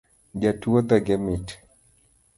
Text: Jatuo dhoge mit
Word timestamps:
Jatuo 0.45 0.81
dhoge 0.93 1.15
mit 1.27 1.57